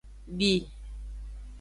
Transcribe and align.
Di. 0.37 0.53